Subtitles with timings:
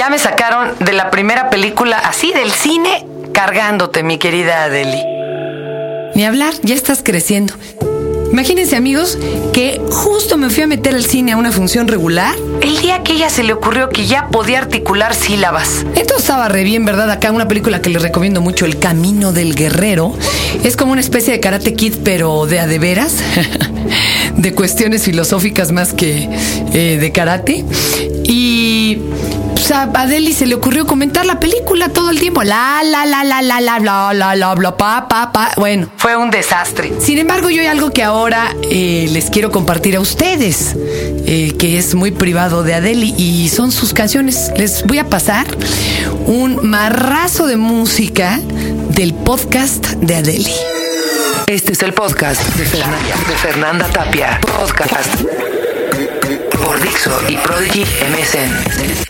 [0.00, 3.04] Ya me sacaron de la primera película así del cine
[3.34, 4.96] cargándote, mi querida Adeli.
[6.14, 7.52] Ni hablar, ya estás creciendo.
[8.32, 9.18] Imagínense amigos
[9.52, 12.34] que justo me fui a meter al cine a una función regular.
[12.62, 15.84] El día que ella se le ocurrió que ya podía articular sílabas.
[15.94, 17.10] Esto estaba re bien, ¿verdad?
[17.10, 20.14] Acá una película que les recomiendo mucho, El Camino del Guerrero.
[20.64, 23.16] Es como una especie de Karate Kid, pero de a de veras.
[24.36, 26.26] de cuestiones filosóficas más que
[26.72, 27.66] eh, de karate.
[28.24, 28.98] Y
[29.60, 32.42] pues a Adeli se le ocurrió comentar la película todo el tiempo.
[32.42, 35.52] La, la, la, la, la, la, bla, bla, bla, bla, pa, pa, pa.
[35.56, 35.90] Bueno.
[35.98, 36.94] Fue un desastre.
[36.98, 40.74] Sin embargo, yo hay algo que ahora eh, les quiero compartir a ustedes,
[41.26, 44.50] eh, que es muy privado de Adeli y son sus canciones.
[44.56, 45.46] Les voy a pasar
[46.26, 48.40] un marrazo de música
[48.90, 50.54] del podcast de Adeli.
[51.48, 54.40] Este es el podcast de Fernanda, de Fernanda Tapia.
[54.40, 55.14] Podcast
[56.64, 59.09] por Dixo y Prodigy MSN.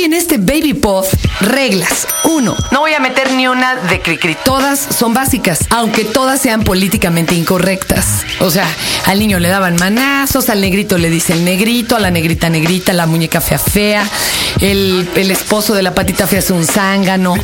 [0.00, 1.04] Hoy en este Baby Pod,
[1.42, 2.06] reglas.
[2.24, 4.34] Uno, No voy a meter ni una de Cricri.
[4.46, 8.24] todas son básicas, aunque todas sean políticamente incorrectas.
[8.40, 8.66] O sea,
[9.04, 13.06] al niño le daban manazos, al negrito le dicen negrito, a la negrita negrita, la
[13.06, 14.08] muñeca fea fea,
[14.60, 17.34] el, el esposo de la patita fea es un zángano.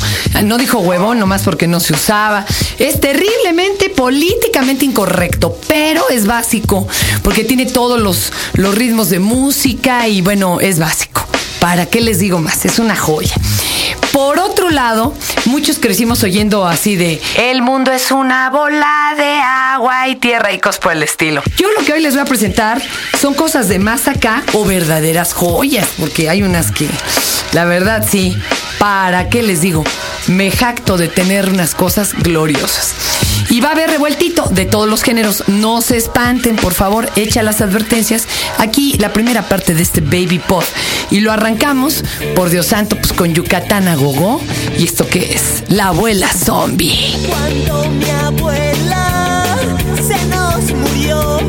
[0.42, 2.46] No dijo huevón nomás porque no se usaba.
[2.78, 6.88] Es terriblemente políticamente incorrecto, pero es básico,
[7.22, 11.26] porque tiene todos los, los ritmos de música y bueno, es básico.
[11.66, 12.64] ¿Para qué les digo más?
[12.64, 13.34] Es una joya.
[14.12, 15.12] Por otro lado,
[15.46, 20.60] muchos crecimos oyendo así de El mundo es una bola de agua y tierra y
[20.60, 21.42] cosas por el estilo.
[21.56, 22.80] Yo lo que hoy les voy a presentar
[23.20, 26.88] son cosas de más acá o verdaderas joyas, porque hay unas que,
[27.50, 28.38] la verdad, sí,
[28.78, 29.82] ¿para qué les digo?
[30.28, 32.94] Me jacto de tener unas cosas gloriosas.
[33.50, 35.44] Y va a haber revueltito de todos los géneros.
[35.48, 38.26] No se espanten, por favor, echa las advertencias.
[38.58, 40.64] Aquí la primera parte de este Baby Pod.
[41.10, 42.02] Y lo arrancamos,
[42.34, 43.96] por Dios santo, pues con Yucatán a.
[44.78, 45.64] ¿Y esto qué es?
[45.68, 47.12] La abuela zombie.
[47.28, 49.58] Cuando mi abuela
[49.96, 51.40] se nos murió,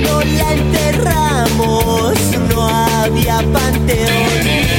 [0.00, 2.14] no la enterramos,
[2.48, 4.71] no había panteón.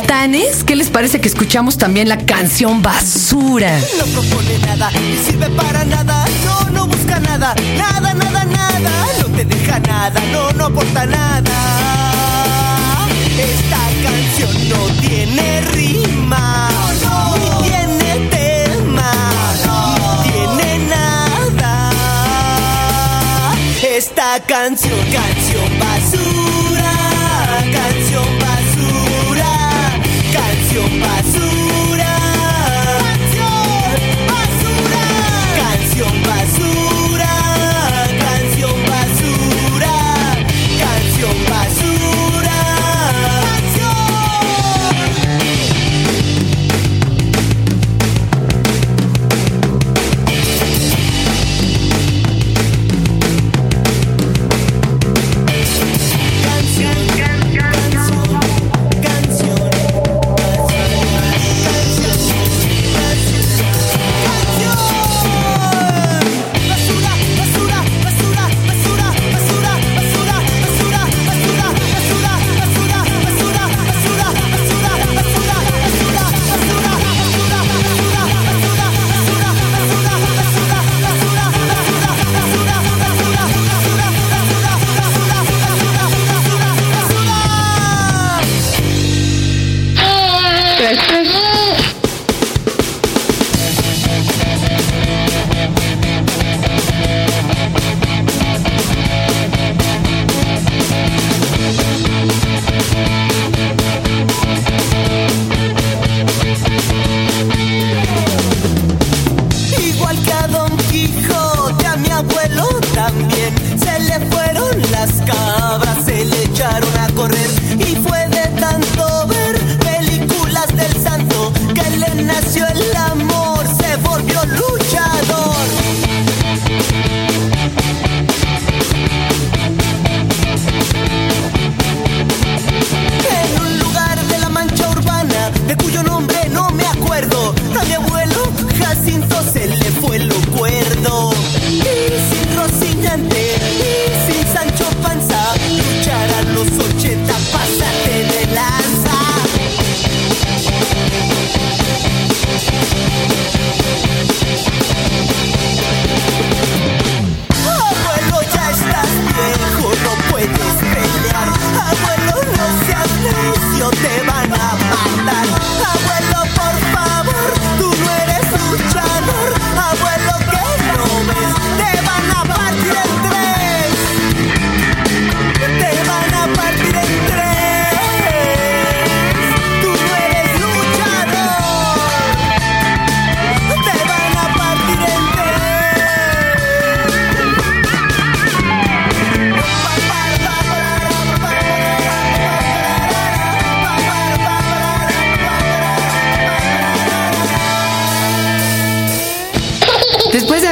[0.00, 3.78] Yucatanes, ¿qué les parece que escuchamos también la canción Basura?
[3.98, 8.90] No propone nada, ni sirve para nada, no, no busca nada, nada, nada, nada,
[9.20, 11.52] no te deja nada, no, no aporta nada.
[13.38, 16.68] Esta canción no tiene rima,
[17.34, 19.12] ni tiene tema,
[20.24, 21.90] ni tiene nada.
[23.82, 25.39] Esta canción, canción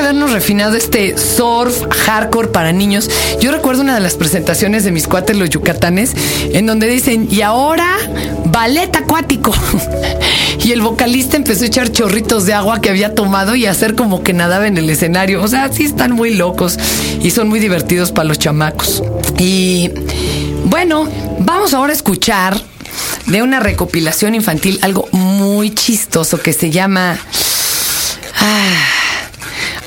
[0.09, 3.11] habernos refinado este surf hardcore para niños.
[3.41, 6.15] Yo recuerdo una de las presentaciones de mis cuates los yucatanes
[6.55, 7.99] en donde dicen, y ahora
[8.47, 9.53] ballet acuático.
[10.65, 14.23] y el vocalista empezó a echar chorritos de agua que había tomado y hacer como
[14.23, 15.43] que nadaba en el escenario.
[15.43, 16.79] O sea, sí están muy locos
[17.23, 19.03] y son muy divertidos para los chamacos.
[19.37, 19.91] Y
[20.65, 21.07] bueno,
[21.41, 22.59] vamos ahora a escuchar
[23.27, 27.19] de una recopilación infantil algo muy chistoso que se llama...
[28.41, 28.98] Ah,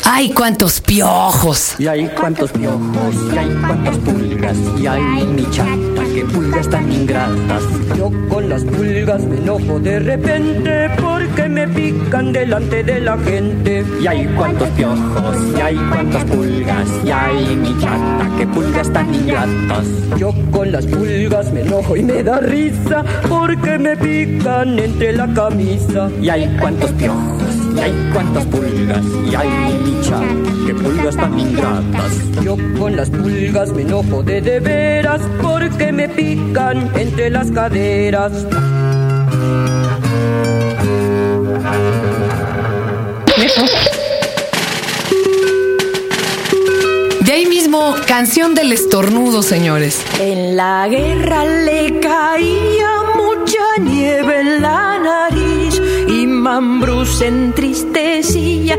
[0.03, 1.75] ¡Ay, cuántos piojos!
[1.77, 6.91] Y hay cuántos piojos, y hay cuántas pulgas, y hay mi chata, que pulgas tan
[6.91, 7.63] ingratas.
[7.97, 13.85] Yo con las pulgas me enojo de repente porque me pican delante de la gente.
[14.01, 19.13] Y hay cuántos piojos, y hay cuántas pulgas, y hay mi chata, que pulgas tan
[19.13, 19.85] ingratas.
[20.17, 25.31] Yo con las pulgas me enojo y me da risa porque me pican entre la
[25.33, 26.09] camisa.
[26.21, 27.40] Y hay cuántos piojos
[27.75, 29.49] y hay cuántas pulgas, y hay
[29.85, 30.19] dicha,
[30.65, 32.31] que pulgas tan ingratas.
[32.43, 38.45] Yo con las pulgas me enojo de de veras, porque me pican entre las caderas.
[47.25, 50.01] De ahí mismo, canción del estornudo, señores.
[50.19, 51.90] En la guerra le
[56.61, 58.77] Mambrú se entristecía.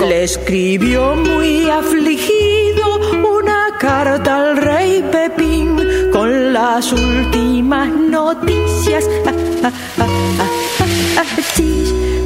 [0.00, 5.76] Le escribió muy afligido una carta al rey Pepín
[6.10, 9.04] con las últimas noticias.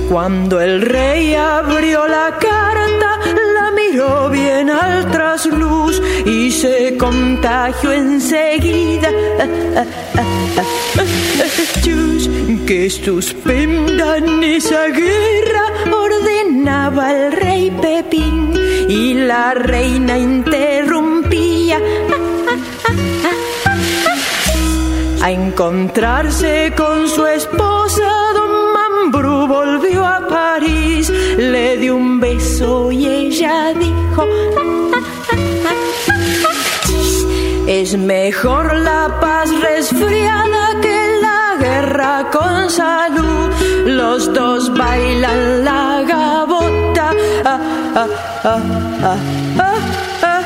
[0.08, 3.18] Cuando el rey abrió la carta,
[3.56, 9.10] la miró bien al trasluz y se contagió enseguida.
[12.72, 18.54] Que suspendan esa guerra, ordenaba el rey Pepín
[18.88, 21.78] y la reina interrumpía.
[25.20, 33.06] A encontrarse con su esposa, don Mambrú volvió a París, le dio un beso y
[33.06, 34.26] ella dijo,
[37.66, 40.61] es mejor la paz resfriada
[42.30, 43.48] con salud.
[43.86, 47.06] Los dos bailan la gabota.
[47.44, 47.60] Ah,
[47.94, 48.08] ah,
[48.44, 48.60] ah,
[49.02, 49.18] ah,
[49.58, 49.78] ah,
[50.22, 50.42] ah.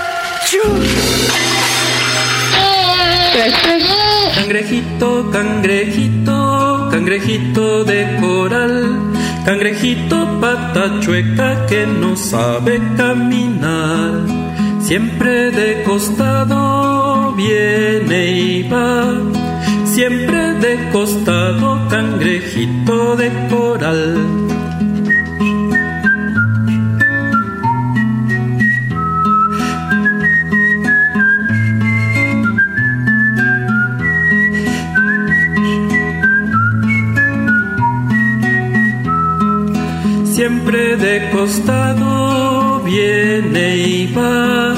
[4.35, 8.99] Cangrejito, cangrejito, cangrejito de coral,
[9.45, 14.13] cangrejito pata chueca que no sabe caminar,
[14.81, 19.13] siempre de costado viene y va,
[19.85, 24.03] siempre de costado, cangrejito de coral.
[40.35, 44.75] Siempre de costado viene y va,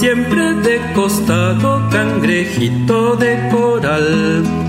[0.00, 4.59] siempre de costado, cangrejito de coral.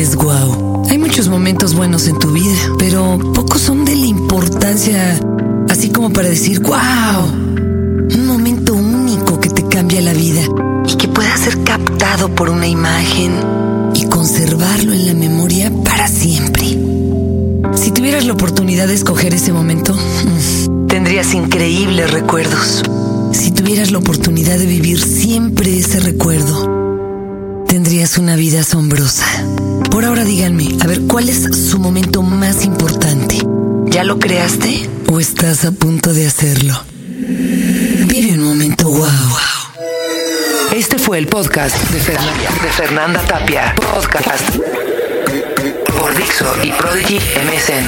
[0.00, 0.82] Es guau?
[0.90, 5.20] Hay muchos momentos buenos en tu vida, pero pocos son de la importancia
[5.68, 7.26] así como para decir guau.
[7.26, 10.42] Un momento único que te cambia la vida
[10.86, 13.32] y que pueda ser captado por una imagen
[13.94, 16.78] y conservarlo en la memoria para siempre.
[17.74, 22.82] Si tuvieras la oportunidad de escoger ese momento, mm, tendrías increíbles recuerdos.
[23.32, 29.26] Si tuvieras la oportunidad de vivir siempre ese recuerdo, tendrías una vida asombrosa.
[29.90, 33.38] Por ahora díganme, a ver, ¿cuál es su momento más importante?
[33.86, 36.74] ¿Ya lo creaste o estás a punto de hacerlo?
[38.08, 39.08] Vive un momento wow.
[40.74, 43.74] Este fue el podcast de Fernanda, de Fernanda Tapia.
[43.94, 44.56] Podcast
[45.98, 47.86] por Dixo y Prodigy MSN.